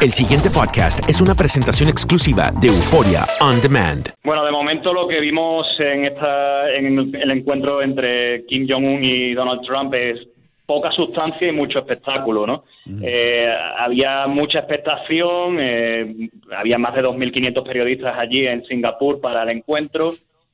El 0.00 0.12
siguiente 0.12 0.48
podcast 0.48 1.10
es 1.10 1.20
una 1.20 1.34
presentación 1.34 1.88
exclusiva 1.88 2.52
de 2.62 2.68
Euforia 2.68 3.26
On 3.40 3.60
Demand. 3.60 4.14
Bueno, 4.22 4.44
de 4.44 4.52
momento 4.52 4.92
lo 4.92 5.08
que 5.08 5.18
vimos 5.18 5.66
en, 5.80 6.04
esta, 6.04 6.70
en 6.72 7.16
el 7.16 7.30
encuentro 7.32 7.82
entre 7.82 8.46
Kim 8.46 8.64
Jong-un 8.68 9.02
y 9.02 9.34
Donald 9.34 9.62
Trump 9.62 9.92
es 9.94 10.20
poca 10.64 10.92
sustancia 10.92 11.48
y 11.48 11.50
mucho 11.50 11.80
espectáculo, 11.80 12.46
¿no? 12.46 12.62
Eh, 13.02 13.52
había 13.76 14.28
mucha 14.28 14.60
expectación, 14.60 15.58
eh, 15.58 16.30
había 16.56 16.78
más 16.78 16.94
de 16.94 17.02
2.500 17.02 17.66
periodistas 17.66 18.16
allí 18.16 18.46
en 18.46 18.64
Singapur 18.66 19.20
para 19.20 19.42
el 19.42 19.48
encuentro 19.48 20.12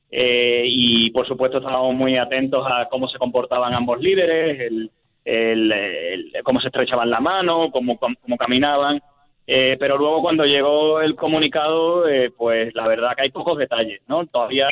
eh, 0.09 0.63
y, 0.65 1.11
por 1.11 1.27
supuesto, 1.27 1.59
estábamos 1.59 1.93
muy 1.93 2.17
atentos 2.17 2.65
a 2.67 2.87
cómo 2.89 3.07
se 3.07 3.19
comportaban 3.19 3.75
ambos 3.75 4.01
líderes, 4.01 4.89
el, 5.23 6.31
cómo 6.43 6.59
se 6.61 6.69
estrechaban 6.69 7.11
la 7.11 7.19
mano, 7.19 7.69
cómo, 7.69 7.99
cómo 7.99 8.37
caminaban. 8.37 8.99
Pero 9.45 9.97
luego 9.97 10.21
cuando 10.21 10.45
llegó 10.45 11.01
el 11.01 11.15
comunicado, 11.15 12.03
pues 12.37 12.73
la 12.73 12.87
verdad 12.87 13.15
que 13.15 13.23
hay 13.23 13.29
pocos 13.29 13.57
detalles, 13.57 14.01
¿no? 14.07 14.25
Todavía 14.25 14.69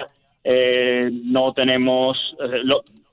no 1.11 1.53
tenemos... 1.53 2.17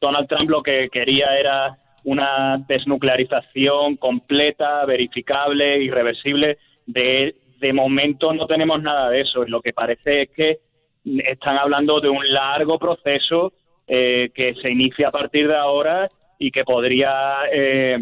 Donald 0.00 0.28
Trump 0.28 0.48
lo 0.48 0.62
que 0.62 0.88
quería 0.88 1.38
era 1.38 1.76
una 2.04 2.64
desnuclearización 2.66 3.96
completa, 3.96 4.84
verificable, 4.86 5.82
irreversible. 5.82 6.58
De, 6.86 7.34
de 7.60 7.72
momento 7.72 8.32
no 8.32 8.46
tenemos 8.46 8.82
nada 8.82 9.10
de 9.10 9.20
eso. 9.20 9.44
Lo 9.44 9.60
que 9.60 9.72
parece 9.72 10.22
es 10.22 10.30
que 10.30 10.58
están 11.04 11.58
hablando 11.58 12.00
de 12.00 12.08
un 12.08 12.26
largo 12.32 12.78
proceso 12.78 13.52
eh, 13.86 14.30
que 14.34 14.54
se 14.54 14.70
inicia 14.70 15.08
a 15.08 15.12
partir 15.12 15.48
de 15.48 15.56
ahora 15.56 16.08
y 16.38 16.50
que 16.50 16.64
podría, 16.64 17.36
eh, 17.52 17.98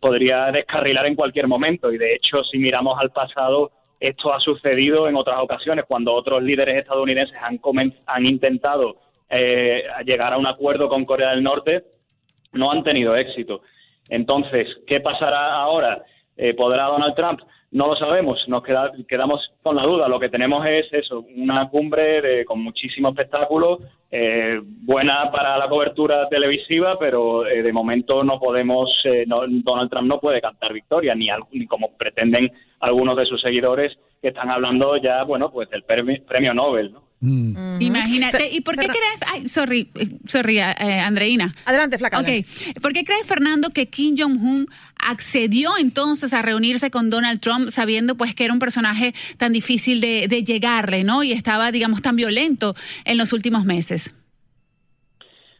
podría 0.00 0.50
descarrilar 0.52 1.06
en 1.06 1.14
cualquier 1.14 1.48
momento. 1.48 1.92
Y 1.92 1.98
de 1.98 2.14
hecho, 2.14 2.42
si 2.44 2.58
miramos 2.58 2.98
al 3.00 3.10
pasado, 3.10 3.70
esto 4.00 4.32
ha 4.32 4.40
sucedido 4.40 5.08
en 5.08 5.16
otras 5.16 5.38
ocasiones, 5.40 5.84
cuando 5.88 6.14
otros 6.14 6.42
líderes 6.42 6.78
estadounidenses 6.78 7.36
han, 7.40 7.60
han 8.06 8.26
intentado 8.26 8.96
eh, 9.28 9.82
llegar 10.04 10.32
a 10.32 10.38
un 10.38 10.46
acuerdo 10.46 10.88
con 10.88 11.04
Corea 11.04 11.30
del 11.30 11.42
Norte 11.42 11.84
no 12.52 12.70
han 12.70 12.82
tenido 12.82 13.16
éxito. 13.16 13.62
Entonces, 14.08 14.68
¿qué 14.86 15.00
pasará 15.00 15.54
ahora? 15.54 16.04
Eh, 16.36 16.54
¿Podrá 16.54 16.84
Donald 16.84 17.14
Trump? 17.14 17.40
No 17.72 17.88
lo 17.88 17.96
sabemos, 17.96 18.42
nos 18.48 18.62
quedamos 18.62 19.40
con 19.62 19.76
la 19.76 19.82
duda. 19.82 20.08
Lo 20.08 20.20
que 20.20 20.28
tenemos 20.28 20.64
es 20.66 20.86
eso, 20.92 21.24
una 21.36 21.68
cumbre 21.68 22.44
con 22.44 22.62
muchísimo 22.62 23.08
espectáculo, 23.08 23.80
eh, 24.10 24.60
buena 24.62 25.30
para 25.30 25.58
la 25.58 25.68
cobertura 25.68 26.28
televisiva, 26.28 26.98
pero 26.98 27.46
eh, 27.46 27.62
de 27.62 27.72
momento 27.72 28.22
no 28.22 28.38
podemos, 28.38 28.90
Donald 29.26 29.90
Trump 29.90 30.08
no 30.08 30.20
puede 30.20 30.40
cantar 30.40 30.72
victoria, 30.72 31.14
ni, 31.14 31.28
ni 31.52 31.66
como 31.66 31.96
pretenden 31.96 32.52
algunos 32.80 33.16
de 33.16 33.26
sus 33.26 33.42
seguidores 33.42 33.98
que 34.22 34.28
están 34.28 34.48
hablando 34.48 34.96
ya, 34.96 35.24
bueno, 35.24 35.50
pues 35.50 35.68
del 35.68 35.82
premio 35.82 36.54
Nobel, 36.54 36.92
¿no? 36.92 37.06
Mm. 37.20 37.80
Imagínate. 37.80 38.50
¿Y 38.52 38.60
por 38.60 38.76
qué 38.76 38.86
crees? 38.86 39.20
Ay, 39.26 39.48
sorry, 39.48 39.88
sorry, 40.26 40.58
eh, 40.58 41.00
Andreina. 41.00 41.54
Adelante, 41.64 41.98
Flaca. 41.98 42.20
Ok. 42.20 42.28
¿Por 42.82 42.92
qué 42.92 43.04
crees, 43.04 43.26
Fernando, 43.26 43.70
que 43.70 43.86
Kim 43.86 44.16
Jong-un 44.18 44.68
accedió 44.98 45.70
entonces 45.78 46.32
a 46.34 46.42
reunirse 46.42 46.90
con 46.90 47.10
Donald 47.10 47.40
Trump 47.40 47.68
sabiendo 47.68 48.16
pues 48.16 48.34
que 48.34 48.44
era 48.44 48.52
un 48.52 48.58
personaje 48.58 49.14
tan 49.38 49.52
difícil 49.52 50.00
de, 50.00 50.26
llegarle, 50.44 51.04
¿no? 51.04 51.22
Y 51.22 51.32
estaba, 51.32 51.72
digamos, 51.72 52.02
tan 52.02 52.16
violento 52.16 52.74
en 53.04 53.16
los 53.18 53.32
últimos 53.32 53.64
meses. 53.64 54.14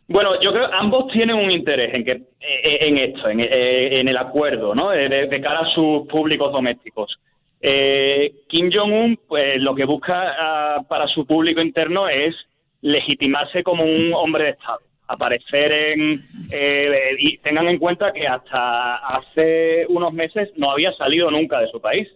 Bueno, 0.08 0.40
yo 0.40 0.52
creo 0.52 0.68
que 0.68 0.76
ambos 0.76 1.12
tienen 1.12 1.36
un 1.36 1.50
interés 1.50 1.92
en 1.94 2.04
que 2.04 2.12
eh, 2.12 2.78
en 2.80 2.98
esto, 2.98 3.28
en, 3.28 3.40
eh, 3.40 3.98
en 3.98 4.06
el 4.06 4.16
acuerdo, 4.16 4.74
¿no? 4.74 4.90
de, 4.90 5.40
cara 5.42 5.60
a 5.60 5.74
sus 5.74 6.06
públicos 6.06 6.52
domésticos. 6.52 7.18
Eh, 7.60 8.32
Kim 8.48 8.70
Jong-un, 8.72 9.18
pues 9.26 9.60
lo 9.60 9.74
que 9.74 9.84
busca 9.84 10.34
ah, 10.38 10.82
para 10.88 11.06
su 11.08 11.26
público 11.26 11.60
interno 11.60 12.08
es 12.08 12.34
legitimarse 12.82 13.62
como 13.62 13.84
un 13.84 14.12
hombre 14.14 14.44
de 14.44 14.50
Estado, 14.50 14.80
aparecer 15.08 15.72
en... 15.72 16.20
Eh, 16.52 17.16
y 17.18 17.38
tengan 17.38 17.68
en 17.68 17.78
cuenta 17.78 18.12
que 18.12 18.26
hasta 18.26 18.96
hace 18.96 19.86
unos 19.88 20.12
meses 20.12 20.50
no 20.56 20.70
había 20.70 20.92
salido 20.92 21.30
nunca 21.30 21.60
de 21.60 21.68
su 21.68 21.80
país 21.80 22.08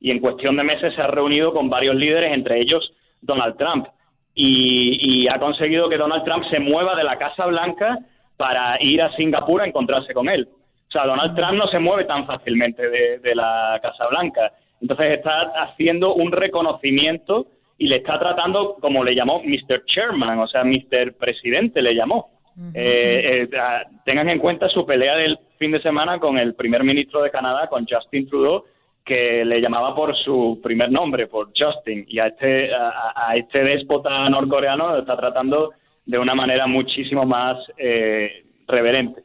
y 0.00 0.10
en 0.10 0.20
cuestión 0.20 0.56
de 0.56 0.64
meses 0.64 0.94
se 0.94 1.02
ha 1.02 1.06
reunido 1.06 1.52
con 1.52 1.68
varios 1.68 1.96
líderes, 1.96 2.32
entre 2.32 2.60
ellos 2.60 2.92
Donald 3.20 3.56
Trump, 3.56 3.86
y, 4.34 5.26
ha 5.28 5.38
conseguido 5.38 5.88
que 5.88 5.96
Donald 5.96 6.24
Trump 6.24 6.44
se 6.50 6.58
mueva 6.58 6.94
de 6.94 7.04
la 7.04 7.16
Casa 7.16 7.46
Blanca 7.46 7.98
para 8.36 8.76
ir 8.80 9.00
a 9.00 9.14
Singapur 9.16 9.62
a 9.62 9.66
encontrarse 9.66 10.12
con 10.12 10.28
él. 10.28 10.48
O 10.88 10.90
sea, 10.90 11.06
Donald 11.06 11.34
Trump 11.34 11.54
no 11.54 11.68
se 11.68 11.78
mueve 11.78 12.04
tan 12.04 12.26
fácilmente 12.26 12.88
de 13.18 13.34
la 13.34 13.78
Casa 13.80 14.06
Blanca. 14.08 14.52
Entonces 14.84 15.12
está 15.12 15.50
haciendo 15.62 16.14
un 16.14 16.30
reconocimiento 16.30 17.46
y 17.78 17.88
le 17.88 17.96
está 17.96 18.18
tratando 18.18 18.76
como 18.82 19.02
le 19.02 19.14
llamó 19.14 19.42
Mr. 19.42 19.82
Chairman, 19.86 20.38
o 20.38 20.46
sea, 20.46 20.62
Mr. 20.62 21.14
Presidente 21.14 21.80
le 21.80 21.94
llamó. 21.94 22.28
Eh, 22.74 23.48
eh, 23.50 23.58
tengan 24.04 24.28
en 24.28 24.38
cuenta 24.38 24.68
su 24.68 24.84
pelea 24.84 25.16
del 25.16 25.38
fin 25.58 25.70
de 25.72 25.80
semana 25.80 26.18
con 26.18 26.36
el 26.36 26.54
primer 26.54 26.84
ministro 26.84 27.22
de 27.22 27.30
Canadá, 27.30 27.66
con 27.68 27.86
Justin 27.86 28.28
Trudeau, 28.28 28.64
que 29.02 29.42
le 29.42 29.58
llamaba 29.62 29.94
por 29.94 30.14
su 30.18 30.60
primer 30.62 30.92
nombre, 30.92 31.28
por 31.28 31.48
Justin, 31.58 32.04
y 32.06 32.18
a 32.18 32.26
este, 32.26 32.70
a, 32.74 33.34
este 33.36 33.64
déspota 33.64 34.28
norcoreano 34.28 34.90
lo 34.90 34.98
está 34.98 35.16
tratando 35.16 35.70
de 36.04 36.18
una 36.18 36.34
manera 36.34 36.66
muchísimo 36.66 37.24
más 37.24 37.56
eh, 37.78 38.44
reverente. 38.68 39.22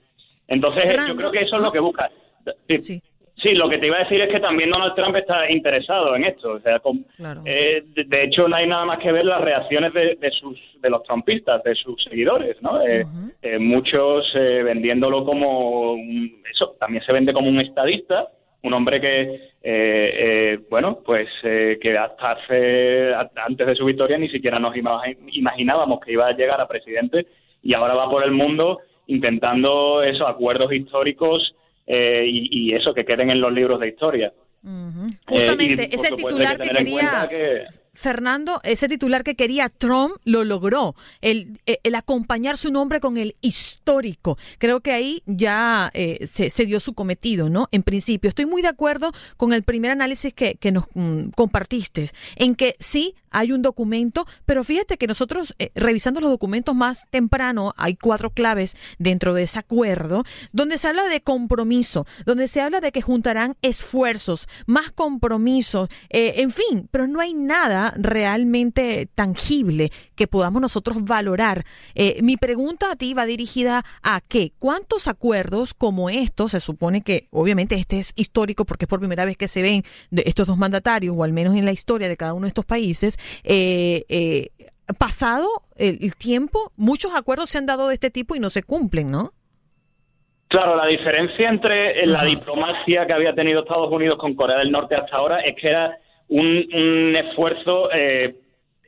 Entonces, 0.47 0.85
yo 1.05 1.17
creo 1.17 1.31
que 1.31 1.41
eso 1.41 1.57
es 1.57 1.61
lo 1.61 1.71
que 1.73 1.79
busca. 1.79 2.09
sí. 2.79 2.79
Sí, 2.79 3.01
lo 3.55 3.69
que 3.69 3.77
te 3.77 3.87
iba 3.87 3.97
a 3.97 4.03
decir 4.03 4.19
es 4.21 4.29
que 4.29 4.39
también 4.39 4.69
Donald 4.69 4.95
Trump 4.95 5.15
está 5.15 5.49
interesado 5.49 6.15
en 6.15 6.25
esto. 6.25 6.53
O 6.53 6.59
sea, 6.59 6.81
eh, 7.45 7.83
de, 7.95 8.23
hecho, 8.23 8.47
no 8.47 8.55
hay 8.55 8.67
nada 8.67 8.85
más 8.85 8.99
que 8.99 9.11
ver 9.11 9.25
las 9.25 9.41
reacciones 9.41 9.93
de, 9.93 10.31
sus, 10.31 10.59
de 10.81 10.89
los 10.89 11.03
trumpistas, 11.03 11.63
de 11.63 11.75
sus 11.75 12.03
seguidores, 12.03 12.61
¿no? 12.61 12.81
Eh, 12.81 13.03
eh, 13.41 13.59
muchos 13.59 14.31
vendiéndolo 14.33 15.25
como 15.25 15.95
eso, 16.51 16.75
también 16.79 17.03
se 17.03 17.13
vende 17.13 17.33
como 17.33 17.49
un 17.49 17.59
estadista, 17.59 18.27
un 18.61 18.73
hombre 18.73 18.99
que, 18.99 20.59
bueno, 20.69 20.99
pues 21.05 21.29
que 21.41 21.97
hasta 21.97 22.31
hace 22.31 23.13
antes 23.13 23.67
de 23.67 23.75
su 23.75 23.85
victoria 23.85 24.17
ni 24.17 24.29
siquiera 24.29 24.59
nos 24.59 24.75
imaginábamos 24.75 26.01
que 26.01 26.11
iba 26.11 26.27
a 26.27 26.33
llegar 26.33 26.59
a 26.59 26.67
presidente 26.67 27.25
y 27.63 27.73
ahora 27.73 27.93
va 27.93 28.09
por 28.09 28.23
el 28.23 28.31
mundo 28.31 28.79
intentando 29.07 30.03
esos 30.03 30.27
acuerdos 30.27 30.71
históricos 30.73 31.55
eh, 31.91 32.23
y, 32.27 32.71
eso, 32.75 32.93
que 32.93 33.03
queden 33.03 33.31
en 33.31 33.41
los 33.41 33.51
libros 33.51 33.79
de 33.79 33.87
historia. 33.87 34.31
Justamente, 35.25 35.85
eh, 35.85 35.89
ese 35.91 36.11
titular 36.11 36.59
que 36.59 36.69
quería... 36.69 37.27
Fernando, 37.91 38.61
ese 38.63 38.87
titular 38.87 39.23
que 39.23 39.35
quería 39.35 39.67
Trump 39.67 40.13
lo 40.23 40.43
logró, 40.45 40.95
el, 41.19 41.59
el 41.65 41.95
acompañar 41.95 42.55
su 42.55 42.71
nombre 42.71 42.99
con 42.99 43.17
el 43.17 43.35
histórico. 43.41 44.37
Creo 44.59 44.79
que 44.79 44.91
ahí 44.91 45.23
ya 45.25 45.89
eh, 45.93 46.25
se, 46.25 46.65
dio 46.65 46.79
su 46.79 46.93
cometido, 46.93 47.49
¿no? 47.49 47.67
En 47.71 47.83
principio, 47.83 48.29
estoy 48.29 48.45
muy 48.45 48.61
de 48.61 48.69
acuerdo 48.69 49.11
con 49.35 49.51
el 49.51 49.63
primer 49.63 49.91
análisis 49.91 50.33
que, 50.33 50.55
que 50.55 50.71
nos 50.71 50.85
mm, 50.93 51.31
compartiste, 51.35 52.07
en 52.37 52.55
que 52.55 52.75
sí, 52.79 53.15
hay 53.31 53.51
un 53.51 53.61
documento, 53.61 54.25
pero 54.45 54.63
fíjate 54.63 54.97
que 54.97 55.07
nosotros, 55.07 55.55
eh, 55.59 55.71
revisando 55.75 56.21
los 56.21 56.29
documentos 56.29 56.75
más 56.75 57.05
temprano, 57.09 57.73
hay 57.77 57.95
cuatro 57.95 58.31
claves 58.31 58.75
dentro 58.97 59.33
de 59.33 59.43
ese 59.43 59.59
acuerdo, 59.59 60.23
donde 60.51 60.77
se 60.77 60.87
habla 60.87 61.05
de 61.05 61.21
compromiso, 61.21 62.05
donde 62.25 62.47
se 62.47 62.61
habla 62.61 62.81
de 62.81 62.91
que 62.91 63.01
juntarán 63.01 63.55
esfuerzos, 63.61 64.47
más 64.65 64.91
compromisos, 64.91 65.89
eh, 66.09 66.35
en 66.37 66.51
fin, 66.51 66.87
pero 66.91 67.07
no 67.07 67.19
hay 67.19 67.33
nada 67.33 67.93
realmente 67.97 69.09
tangible 69.15 69.91
que 70.15 70.27
podamos 70.27 70.61
nosotros 70.61 71.03
valorar. 71.03 71.65
Eh, 71.95 72.19
mi 72.21 72.37
pregunta 72.37 72.91
a 72.91 72.95
ti 72.95 73.13
va 73.13 73.25
dirigida 73.25 73.85
a 74.01 74.21
qué, 74.21 74.53
¿cuántos 74.59 75.07
acuerdos 75.07 75.73
como 75.73 76.09
estos, 76.09 76.51
se 76.51 76.59
supone 76.59 77.01
que 77.01 77.27
obviamente 77.31 77.75
este 77.75 77.99
es 77.99 78.13
histórico 78.15 78.65
porque 78.65 78.85
es 78.85 78.89
por 78.89 78.99
primera 78.99 79.25
vez 79.25 79.37
que 79.37 79.47
se 79.47 79.61
ven 79.61 79.83
de 80.11 80.23
estos 80.25 80.47
dos 80.47 80.57
mandatarios, 80.57 81.15
o 81.17 81.23
al 81.23 81.33
menos 81.33 81.55
en 81.55 81.65
la 81.65 81.71
historia 81.71 82.09
de 82.09 82.17
cada 82.17 82.33
uno 82.33 82.43
de 82.43 82.49
estos 82.49 82.65
países, 82.65 83.17
eh, 83.43 84.03
eh, 84.09 84.47
pasado 84.97 85.47
el, 85.77 86.15
tiempo, 86.15 86.71
muchos 86.77 87.13
acuerdos 87.15 87.49
se 87.49 87.57
han 87.57 87.65
dado 87.65 87.87
de 87.87 87.93
este 87.93 88.09
tipo 88.09 88.35
y 88.35 88.39
no 88.39 88.49
se 88.49 88.63
cumplen, 88.63 89.11
¿no? 89.11 89.31
Claro, 90.47 90.75
la 90.75 90.87
diferencia 90.87 91.47
entre 91.47 92.05
la 92.07 92.23
diplomacia 92.23 93.05
que 93.05 93.13
había 93.13 93.35
tenido 93.35 93.61
Estados 93.61 93.91
Unidos 93.91 94.17
con 94.17 94.33
Corea 94.33 94.57
del 94.57 94.71
Norte 94.71 94.95
hasta 94.95 95.15
ahora 95.15 95.41
es 95.41 95.55
que 95.55 95.69
era 95.69 95.95
un, 96.27 97.15
esfuerzo 97.15 97.91
eh, 97.93 98.35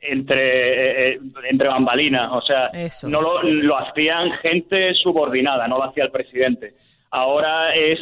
entre, 0.00 1.20
entre 1.48 1.68
bambalinas, 1.68 2.30
o 2.32 2.42
sea, 2.42 2.70
no 3.08 3.22
lo, 3.22 3.42
lo, 3.44 3.78
hacían 3.78 4.32
gente 4.42 4.92
subordinada, 4.94 5.68
no 5.68 5.78
lo 5.78 5.84
hacía 5.84 6.04
el 6.04 6.10
presidente. 6.10 6.74
Ahora 7.10 7.72
es 7.74 8.00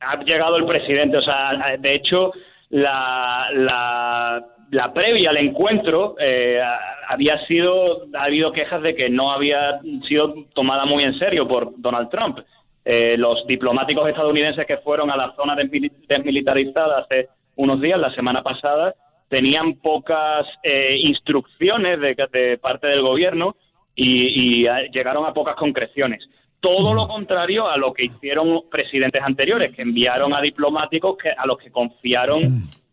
ha 0.00 0.22
llegado 0.22 0.56
el 0.56 0.66
presidente, 0.66 1.16
o 1.16 1.22
sea, 1.22 1.76
de 1.78 1.94
hecho 1.94 2.32
la, 2.70 3.48
la 3.52 4.46
la 4.70 4.92
previa 4.92 5.30
al 5.30 5.38
encuentro 5.38 6.16
eh, 6.20 6.60
había 7.08 7.44
sido, 7.46 8.06
ha 8.14 8.24
habido 8.24 8.52
quejas 8.52 8.82
de 8.82 8.94
que 8.94 9.08
no 9.08 9.32
había 9.32 9.80
sido 10.06 10.34
tomada 10.54 10.84
muy 10.84 11.04
en 11.04 11.18
serio 11.18 11.48
por 11.48 11.72
Donald 11.80 12.10
Trump. 12.10 12.40
Eh, 12.84 13.16
los 13.18 13.46
diplomáticos 13.46 14.08
estadounidenses 14.08 14.66
que 14.66 14.78
fueron 14.78 15.10
a 15.10 15.16
la 15.16 15.34
zona 15.36 15.56
desmilitarizada 15.56 17.00
hace 17.00 17.28
unos 17.56 17.80
días, 17.80 17.98
la 17.98 18.14
semana 18.14 18.42
pasada, 18.42 18.94
tenían 19.28 19.74
pocas 19.74 20.46
eh, 20.62 20.96
instrucciones 21.02 21.98
de, 22.00 22.58
parte 22.58 22.86
del 22.86 23.02
gobierno 23.02 23.56
y, 23.94 24.66
llegaron 24.92 25.26
a 25.26 25.34
pocas 25.34 25.56
concreciones. 25.56 26.26
Todo 26.60 26.94
lo 26.94 27.06
contrario 27.06 27.68
a 27.68 27.76
lo 27.76 27.92
que 27.92 28.06
hicieron 28.06 28.62
presidentes 28.70 29.22
anteriores, 29.22 29.74
que 29.74 29.82
enviaron 29.82 30.34
a 30.34 30.40
diplomáticos 30.40 31.16
que, 31.18 31.30
a 31.30 31.46
los 31.46 31.58
que 31.58 31.70
confiaron 31.70 32.42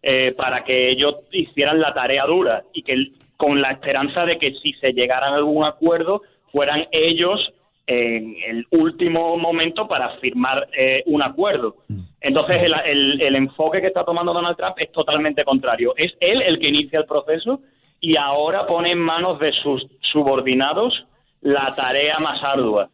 eh, 0.07 0.33
para 0.33 0.63
que 0.63 0.89
ellos 0.89 1.15
hicieran 1.31 1.79
la 1.79 1.91
tarea 1.91 2.27
dura 2.27 2.61
y 2.73 2.83
que 2.83 3.13
con 3.37 3.59
la 3.59 3.71
esperanza 3.71 4.23
de 4.23 4.37
que 4.37 4.53
si 4.61 4.73
se 4.73 4.93
llegara 4.93 5.29
a 5.29 5.33
algún 5.33 5.65
acuerdo 5.65 6.21
fueran 6.51 6.85
ellos 6.91 7.51
en 7.87 8.35
el 8.45 8.67
último 8.69 9.35
momento 9.35 9.87
para 9.87 10.09
firmar 10.17 10.67
eh, 10.77 11.01
un 11.07 11.23
acuerdo. 11.23 11.77
Entonces, 12.21 12.61
el, 12.85 13.19
el, 13.19 13.35
enfoque 13.35 13.81
que 13.81 13.87
está 13.87 14.03
tomando 14.03 14.31
Donald 14.31 14.55
Trump 14.55 14.75
es 14.77 14.91
totalmente 14.91 15.43
contrario. 15.43 15.95
Es 15.97 16.13
él 16.19 16.39
el 16.43 16.59
que 16.59 16.69
inicia 16.69 16.99
el 16.99 17.05
proceso 17.05 17.61
y 17.99 18.15
ahora 18.15 18.67
pone 18.67 18.91
en 18.91 18.99
manos 18.99 19.39
de 19.39 19.53
sus 19.53 19.87
subordinados 20.11 21.07
la 21.41 21.73
tarea 21.75 22.19
más 22.19 22.43
ardua. 22.43 22.91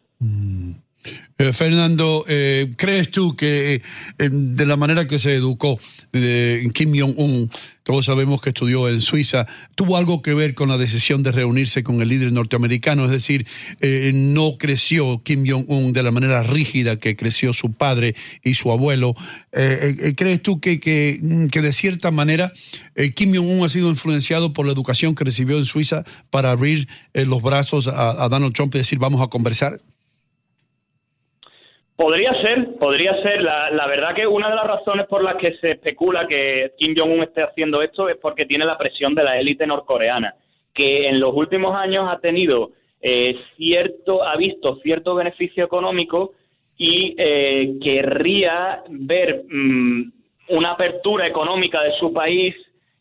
Eh, 1.42 1.52
Fernando, 1.52 2.24
eh, 2.28 2.70
¿crees 2.76 3.10
tú 3.10 3.34
que 3.34 3.74
eh, 3.74 4.28
de 4.30 4.66
la 4.66 4.76
manera 4.76 5.08
que 5.08 5.18
se 5.18 5.34
educó 5.34 5.78
Kim 6.72 6.92
Jong-un, 6.96 7.50
todos 7.82 8.04
sabemos 8.04 8.40
que 8.40 8.50
estudió 8.50 8.88
en 8.88 9.00
Suiza, 9.00 9.46
tuvo 9.74 9.96
algo 9.96 10.22
que 10.22 10.34
ver 10.34 10.54
con 10.54 10.68
la 10.68 10.78
decisión 10.78 11.24
de 11.24 11.32
reunirse 11.32 11.82
con 11.82 12.00
el 12.00 12.08
líder 12.08 12.32
norteamericano? 12.32 13.06
Es 13.06 13.10
decir, 13.10 13.44
no 14.14 14.56
creció 14.56 15.20
Kim 15.24 15.44
Jong-un 15.44 15.92
de 15.92 16.04
la 16.04 16.12
manera 16.12 16.44
rígida 16.44 16.96
que 17.00 17.16
creció 17.16 17.52
su 17.52 17.72
padre 17.72 18.14
y 18.44 18.54
su 18.54 18.70
abuelo. 18.70 19.14
¿Crees 19.50 20.42
tú 20.42 20.60
que, 20.60 20.78
que, 20.78 21.18
de 21.20 21.72
cierta 21.72 22.12
manera 22.12 22.52
Kim 23.16 23.34
Jong-un 23.34 23.64
ha 23.64 23.68
sido 23.68 23.88
influenciado 23.88 24.52
por 24.52 24.66
la 24.66 24.72
educación 24.72 25.16
que 25.16 25.24
recibió 25.24 25.58
en 25.58 25.64
Suiza 25.64 26.04
para 26.30 26.52
abrir 26.52 26.86
los 27.14 27.42
brazos 27.42 27.88
a 27.88 28.28
Donald 28.28 28.54
Trump 28.54 28.72
y 28.76 28.78
decir 28.78 29.00
vamos 29.00 29.22
a 29.22 29.26
conversar? 29.26 29.80
Podría 31.96 32.32
ser, 32.40 32.76
podría 32.78 33.14
ser. 33.22 33.42
La, 33.42 33.70
la, 33.70 33.86
verdad 33.86 34.14
que 34.14 34.26
una 34.26 34.48
de 34.48 34.56
las 34.56 34.66
razones 34.66 35.06
por 35.06 35.22
las 35.22 35.36
que 35.36 35.54
se 35.58 35.72
especula 35.72 36.26
que 36.26 36.72
Kim 36.78 36.94
Jong-un 36.96 37.22
esté 37.22 37.42
haciendo 37.42 37.82
esto 37.82 38.08
es 38.08 38.16
porque 38.16 38.46
tiene 38.46 38.64
la 38.64 38.78
presión 38.78 39.14
de 39.14 39.24
la 39.24 39.38
élite 39.38 39.66
norcoreana, 39.66 40.34
que 40.72 41.08
en 41.08 41.20
los 41.20 41.34
últimos 41.34 41.76
años 41.76 42.08
ha 42.10 42.18
tenido 42.18 42.70
eh, 43.04 43.36
cierto, 43.56 44.22
ha 44.22 44.36
visto 44.36 44.76
cierto 44.76 45.16
beneficio 45.16 45.64
económico 45.64 46.32
y 46.78 47.14
eh, 47.18 47.74
querría 47.82 48.82
ver 48.88 49.44
mm, 49.50 50.12
una 50.50 50.72
apertura 50.72 51.26
económica 51.26 51.82
de 51.82 51.92
su 51.98 52.12
país 52.12 52.54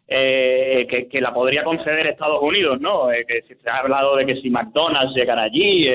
eh, 0.07 1.07
que, 1.09 1.21
la 1.21 1.33
podría 1.33 1.63
conceder 1.63 2.07
Estados 2.07 2.41
Unidos, 2.41 2.81
¿no? 2.81 3.07
que 3.27 3.43
se 3.43 3.69
ha 3.69 3.77
hablado 3.77 4.17
de 4.17 4.25
que 4.25 4.35
si 4.35 4.49
McDonald's 4.49 5.15
llegara 5.15 5.43
allí 5.43 5.87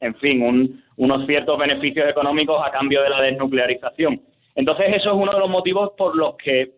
en 0.00 0.14
fin, 0.16 0.82
unos 0.96 1.26
ciertos 1.26 1.58
beneficios 1.58 2.08
económicos 2.08 2.60
a 2.64 2.70
cambio 2.70 3.02
de 3.02 3.10
la 3.10 3.22
desnuclearización. 3.22 4.20
Entonces, 4.54 4.86
eso 4.88 5.10
es 5.10 5.16
uno 5.16 5.32
de 5.32 5.38
los 5.38 5.50
motivos 5.50 5.92
por 5.96 6.16
los 6.16 6.36
que 6.36 6.72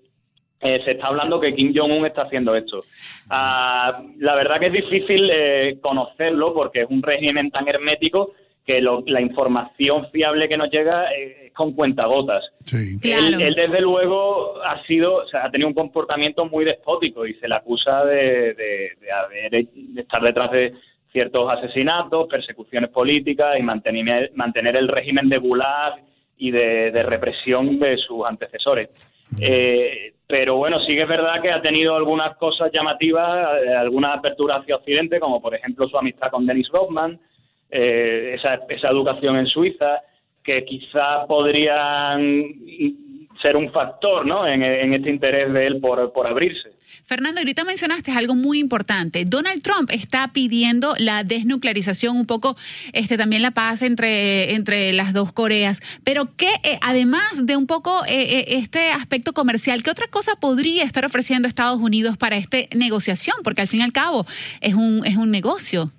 eh, 0.61 0.82
se 0.84 0.90
está 0.93 1.06
hablando 1.06 1.40
que 1.40 1.55
Kim 1.55 1.72
Jong-un 1.75 2.05
está 2.05 2.22
haciendo 2.22 2.55
esto. 2.55 2.81
Ah, 3.31 4.02
la 4.19 4.34
verdad 4.34 4.61
que 4.61 4.67
es 4.67 4.72
difícil 4.72 5.31
eh, 5.32 5.78
conocerlo 5.81 6.52
porque 6.52 6.82
es 6.82 6.90
un 6.90 7.02
régimen 7.02 7.50
tan 7.50 7.67
hermético 7.67 8.32
que 8.67 8.82
la 8.82 9.20
información 9.20 10.06
fiable 10.12 10.49
que 10.49 10.58
nos 10.58 10.70
llega 10.70 11.11
eh, 11.14 11.46
es 11.46 11.52
con 11.55 11.73
cuentagotas. 11.73 12.44
Sí. 12.66 12.99
Él, 13.02 13.55
desde 13.56 13.81
luego, 13.81 14.62
ha 14.62 14.84
sido, 14.84 15.25
o 15.25 15.26
sea, 15.28 15.46
ha 15.46 15.50
tenido 15.50 15.69
un 15.69 15.75
comportamiento 15.75 16.44
muy 16.44 16.66
despótico 16.66 17.26
y 17.26 17.34
se 17.34 17.49
le 17.49 17.55
acusa 17.55 18.05
de, 18.05 18.55
de, 18.55 19.69
de 19.90 20.00
estar 20.00 20.23
detrás 20.23 20.52
de 20.52 20.75
ciertos 21.12 21.50
asesinatos, 21.50 22.28
persecuciones 22.28 22.90
políticas 22.90 23.58
y 23.58 23.62
mantener, 23.62 24.30
mantener 24.34 24.76
el 24.76 24.88
régimen 24.88 25.28
de 25.28 25.38
Gulag 25.38 26.02
y 26.38 26.50
de, 26.50 27.02
represión 27.02 27.78
de 27.78 27.96
sus 27.98 28.24
antecesores. 28.24 28.88
Eh, 29.38 30.14
pero 30.26 30.56
bueno, 30.56 30.78
sí 30.80 30.94
que 30.94 31.02
es 31.02 31.08
verdad 31.08 31.42
que 31.42 31.50
ha 31.50 31.60
tenido 31.60 31.94
algunas 31.96 32.36
cosas 32.36 32.70
llamativas, 32.72 33.62
eh, 33.62 33.74
alguna 33.74 34.14
apertura 34.14 34.56
hacia 34.56 34.76
Occidente, 34.76 35.20
como 35.20 35.40
por 35.40 35.54
ejemplo 35.54 35.88
su 35.88 35.98
amistad 35.98 36.30
con 36.30 36.46
Dennis 36.46 36.68
Rodman, 36.72 37.18
eh, 37.70 38.36
esa, 38.36 38.60
esa 38.68 38.88
educación 38.88 39.36
en 39.36 39.46
Suiza, 39.46 40.00
que 40.42 40.64
quizá 40.64 41.26
podrían 41.26 42.44
ser 43.42 43.56
un 43.56 43.72
factor 43.72 44.26
¿no? 44.26 44.46
en, 44.46 44.62
este 44.94 45.10
interés 45.10 45.52
de 45.52 45.66
él 45.66 45.81
por, 45.81 46.12
por 46.12 46.26
abrirse. 46.26 46.70
Fernando, 47.04 47.40
ahorita 47.40 47.64
mencionaste 47.64 48.12
algo 48.12 48.34
muy 48.34 48.58
importante. 48.58 49.25
Donald 49.25 49.62
Trump 49.62 49.90
está 49.92 50.32
pidiendo 50.32 50.94
la 50.98 51.25
desnuclearización, 51.25 52.16
un 52.16 52.26
poco 52.26 52.56
este, 52.92 53.16
también 53.16 53.42
la 53.42 53.50
paz 53.50 53.82
entre, 53.82 54.54
entre 54.54 54.92
las 54.92 55.12
dos 55.12 55.32
Coreas. 55.32 55.81
Pero 56.04 56.37
que 56.37 56.50
eh, 56.62 56.78
además 56.82 57.46
de 57.46 57.56
un 57.56 57.66
poco 57.66 58.04
eh, 58.06 58.38
eh, 58.38 58.44
este 58.58 58.90
aspecto 58.90 59.32
comercial, 59.32 59.82
¿qué 59.82 59.90
otra 59.90 60.06
cosa 60.08 60.37
podría 60.37 60.84
estar 60.84 61.04
ofreciendo 61.04 61.48
Estados 61.48 61.81
Unidos 61.81 62.16
para 62.16 62.37
esta 62.37 62.58
negociación? 62.76 63.37
Porque 63.42 63.62
al 63.62 63.69
fin 63.69 63.81
y 63.81 63.84
al 63.84 63.92
cabo 63.92 64.25
es 64.60 64.75
un, 64.75 65.04
es 65.04 65.16
un 65.16 65.31
negocio. 65.31 65.92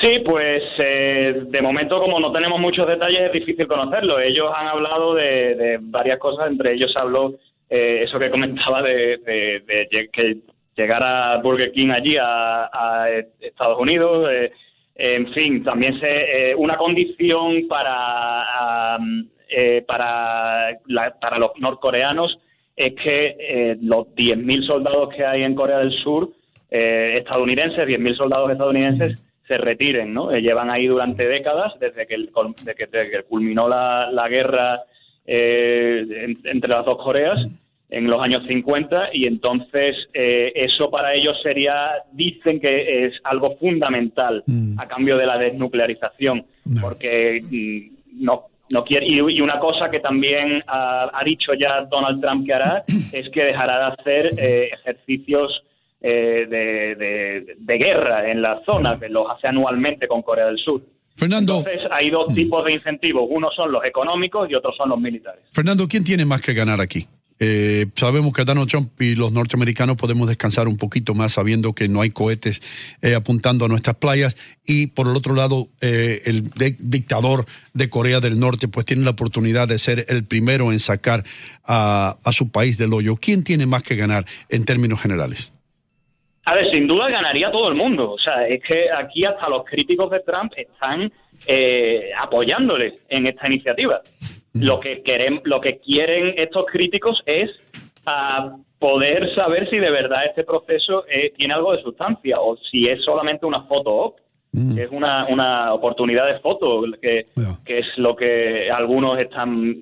Sí, 0.00 0.20
pues 0.24 0.62
eh, 0.78 1.42
de 1.46 1.62
momento 1.62 2.00
como 2.00 2.20
no 2.20 2.30
tenemos 2.30 2.60
muchos 2.60 2.86
detalles 2.86 3.20
es 3.20 3.32
difícil 3.32 3.66
conocerlo. 3.66 4.20
Ellos 4.20 4.48
han 4.54 4.68
hablado 4.68 5.14
de, 5.14 5.78
varias 5.80 6.18
cosas, 6.18 6.48
entre 6.48 6.74
ellos 6.74 6.94
habló 6.96 7.34
eh, 7.68 8.02
eso 8.04 8.18
que 8.18 8.30
comentaba 8.30 8.82
de, 8.82 10.08
que 10.12 10.36
llegara 10.76 11.38
Burger 11.38 11.72
King 11.72 11.90
allí 11.90 12.16
a, 12.20 13.08
Estados 13.40 13.80
Unidos. 13.80 14.30
Eh, 14.30 14.52
en 14.94 15.32
fin, 15.32 15.64
también 15.64 15.98
se, 15.98 16.54
una 16.56 16.76
condición 16.76 17.66
para, 17.68 18.98
para, 19.86 20.78
para 21.20 21.38
los 21.38 21.50
norcoreanos 21.58 22.38
es 22.76 22.94
que 22.94 23.76
los 23.80 24.08
10.000 24.14 24.66
soldados 24.66 25.14
que 25.14 25.24
hay 25.24 25.42
en 25.42 25.54
Corea 25.54 25.78
del 25.78 25.92
Sur, 25.92 26.30
estadounidenses, 26.68 27.86
10.000 27.86 28.16
soldados 28.16 28.50
estadounidenses, 28.50 29.27
se 29.48 29.56
retiren, 29.58 30.14
¿no? 30.14 30.30
Eh, 30.30 30.42
llevan 30.42 30.70
ahí 30.70 30.86
durante 30.86 31.26
décadas, 31.26 31.72
desde 31.80 32.06
que, 32.06 32.28
que, 32.76 33.22
culminó 33.28 33.68
la, 33.68 34.28
guerra 34.28 34.82
eh, 35.26 36.36
entre 36.44 36.70
las 36.70 36.84
dos 36.84 37.02
Coreas 37.02 37.40
en 37.90 38.06
los 38.06 38.20
años 38.22 38.46
50 38.46 39.10
y 39.14 39.26
entonces 39.26 39.96
eh, 40.12 40.52
eso 40.54 40.90
para 40.90 41.14
ellos 41.14 41.40
sería, 41.42 41.92
dicen 42.12 42.60
que 42.60 43.06
es 43.06 43.14
algo 43.24 43.56
fundamental 43.56 44.44
mm. 44.46 44.78
a 44.78 44.86
cambio 44.86 45.16
de 45.16 45.26
la 45.26 45.38
desnuclearización, 45.38 46.44
porque 46.80 47.40
mm, 47.42 48.24
no 48.24 48.44
no 48.70 48.84
quiere 48.84 49.06
y, 49.06 49.40
una 49.40 49.58
cosa 49.58 49.86
que 49.90 49.98
también 49.98 50.62
ha, 50.66 51.22
dicho 51.24 51.54
ya 51.54 51.86
Donald 51.90 52.20
Trump 52.20 52.44
que 52.44 52.52
hará 52.52 52.84
es 53.12 53.30
que 53.30 53.44
dejará 53.44 53.78
de 53.78 53.94
hacer 53.94 54.28
ejercicios 54.74 55.62
eh, 56.00 56.46
de, 57.58 57.78
guerra 57.78 58.30
en 58.30 58.40
la 58.40 58.60
zona, 58.64 58.98
que 59.00 59.08
los 59.08 59.26
hace 59.28 59.48
anualmente 59.48 60.06
con 60.06 60.22
Corea 60.22 60.46
del 60.46 60.58
Sur. 60.58 60.82
Fernando. 61.16 61.58
Entonces 61.58 61.90
hay 61.90 62.10
dos 62.10 62.30
mm. 62.30 62.34
tipos 62.34 62.64
de 62.64 62.72
incentivos, 62.74 63.26
unos 63.28 63.52
son 63.56 63.72
los 63.72 63.84
económicos 63.84 64.48
y 64.48 64.54
otros 64.54 64.76
son 64.76 64.90
los 64.90 65.00
militares. 65.00 65.42
Fernando, 65.50 65.88
¿quién 65.88 66.04
tiene 66.04 66.24
más 66.24 66.40
que 66.40 66.54
ganar 66.54 66.80
aquí? 66.80 67.08
Eh, 67.40 67.86
sabemos 67.94 68.32
que 68.32 68.44
Donald 68.44 68.68
Trump 68.68 68.90
y 69.00 69.16
los 69.16 69.32
norteamericanos 69.32 69.96
podemos 69.96 70.28
descansar 70.28 70.66
un 70.68 70.76
poquito 70.76 71.14
más 71.14 71.32
sabiendo 71.32 71.72
que 71.72 71.88
no 71.88 72.00
hay 72.00 72.10
cohetes 72.10 72.60
eh, 73.00 73.14
apuntando 73.14 73.64
a 73.64 73.68
nuestras 73.68 73.96
playas 73.96 74.36
y 74.66 74.88
por 74.88 75.08
el 75.08 75.16
otro 75.16 75.34
lado 75.34 75.68
el 75.80 76.50
dictador 76.78 77.46
de 77.74 77.88
Corea 77.88 78.18
del 78.18 78.40
Norte 78.40 78.66
pues 78.66 78.86
tiene 78.86 79.04
la 79.04 79.10
oportunidad 79.10 79.68
de 79.68 79.78
ser 79.78 80.04
el 80.08 80.24
primero 80.24 80.72
en 80.72 80.80
sacar 80.80 81.24
a 81.64 82.16
su 82.32 82.50
país 82.50 82.78
del 82.78 82.92
hoyo. 82.92 83.16
¿Quién 83.16 83.44
tiene 83.44 83.66
más 83.66 83.82
que 83.84 83.94
ganar 83.94 84.26
en 84.48 84.64
términos 84.64 85.00
generales? 85.00 85.52
A 86.48 86.54
ver, 86.54 86.70
sin 86.70 86.86
duda 86.86 87.10
ganaría 87.10 87.50
todo 87.50 87.68
el 87.68 87.74
mundo. 87.74 88.12
O 88.12 88.18
sea, 88.18 88.48
es 88.48 88.62
que 88.62 88.90
aquí 88.90 89.22
hasta 89.22 89.50
los 89.50 89.66
críticos 89.66 90.10
de 90.10 90.20
Trump 90.20 90.50
están 90.56 91.12
eh, 91.46 92.10
apoyándole 92.18 93.00
en 93.10 93.26
esta 93.26 93.48
iniciativa. 93.48 94.00
Lo 94.54 94.80
que 94.80 95.02
quieren, 95.02 95.42
lo 95.44 95.60
que 95.60 95.76
quieren 95.78 96.32
estos 96.38 96.64
críticos 96.64 97.22
es 97.26 97.50
ah, 98.06 98.56
poder 98.78 99.34
saber 99.34 99.68
si 99.68 99.76
de 99.76 99.90
verdad 99.90 100.24
este 100.24 100.42
proceso 100.42 101.04
eh, 101.06 101.34
tiene 101.36 101.52
algo 101.52 101.76
de 101.76 101.82
sustancia 101.82 102.40
o 102.40 102.56
si 102.56 102.88
es 102.88 103.04
solamente 103.04 103.44
una 103.44 103.64
foto 103.64 103.90
op. 103.90 104.16
Mm. 104.58 104.78
Es 104.78 104.90
una, 104.90 105.26
una 105.28 105.72
oportunidad 105.72 106.26
de 106.26 106.40
foto, 106.40 106.82
que, 107.00 107.26
que, 107.64 107.78
es 107.78 107.86
lo 107.96 108.16
que 108.16 108.70
algunos 108.70 109.18
están 109.18 109.74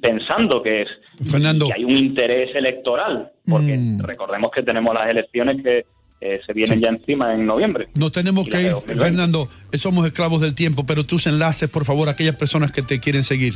pensando 0.00 0.62
que 0.62 0.82
es. 0.82 0.88
Fernando. 1.22 1.66
Que 1.66 1.74
hay 1.74 1.84
un 1.84 1.96
interés 1.96 2.54
electoral, 2.54 3.32
porque 3.48 3.76
mm. 3.76 4.00
recordemos 4.00 4.50
que 4.54 4.62
tenemos 4.62 4.94
las 4.94 5.08
elecciones 5.08 5.62
que 5.62 5.86
eh, 6.20 6.40
se 6.46 6.52
vienen 6.52 6.80
ya 6.80 6.88
encima 6.88 7.34
en 7.34 7.46
noviembre. 7.46 7.88
Nos 7.94 8.12
tenemos 8.12 8.48
que 8.48 8.60
ir, 8.62 8.72
Fernando, 8.74 9.48
somos 9.72 10.06
esclavos 10.06 10.40
del 10.40 10.54
tiempo, 10.54 10.84
pero 10.84 11.04
tus 11.04 11.26
enlaces, 11.26 11.70
por 11.70 11.84
favor, 11.84 12.08
aquellas 12.08 12.36
personas 12.36 12.72
que 12.72 12.82
te 12.82 13.00
quieren 13.00 13.22
seguir. 13.22 13.54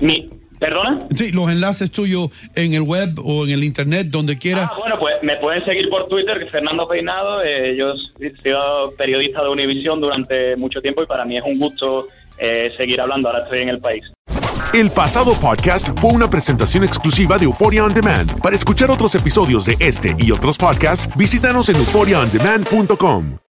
Mi, 0.00 0.30
¿Perdona? 0.58 0.98
Sí, 1.14 1.30
los 1.30 1.48
enlaces 1.48 1.90
tuyos 1.90 2.28
en 2.54 2.74
el 2.74 2.82
web 2.82 3.14
o 3.24 3.44
en 3.44 3.50
el 3.50 3.64
internet, 3.64 4.08
donde 4.08 4.38
quiera. 4.38 4.70
Ah, 4.70 4.76
bueno, 4.78 4.98
pues 4.98 5.22
me 5.22 5.36
pueden 5.36 5.64
seguir 5.64 5.88
por 5.88 6.08
Twitter, 6.08 6.48
Fernando 6.50 6.88
Peinado. 6.88 7.42
Eh, 7.42 7.76
yo 7.76 7.92
he 8.20 8.36
sido 8.36 8.92
periodista 8.96 9.42
de 9.42 9.48
Univisión 9.48 10.00
durante 10.00 10.56
mucho 10.56 10.80
tiempo 10.80 11.02
y 11.02 11.06
para 11.06 11.24
mí 11.24 11.36
es 11.36 11.44
un 11.44 11.58
gusto 11.58 12.08
eh, 12.38 12.72
seguir 12.76 13.00
hablando. 13.00 13.28
Ahora 13.28 13.44
estoy 13.44 13.60
en 13.60 13.68
el 13.68 13.80
país. 13.80 14.04
El 14.74 14.90
pasado 14.90 15.38
podcast 15.40 15.88
fue 15.98 16.12
una 16.12 16.28
presentación 16.28 16.84
exclusiva 16.84 17.38
de 17.38 17.46
Euphoria 17.46 17.84
On 17.84 17.92
Demand. 17.92 18.40
Para 18.42 18.54
escuchar 18.54 18.90
otros 18.90 19.14
episodios 19.14 19.64
de 19.64 19.76
este 19.80 20.14
y 20.18 20.30
otros 20.30 20.58
podcasts, 20.58 21.08
visítanos 21.16 21.70
en 21.70 21.76
euphoriaondemand.com. 21.76 23.38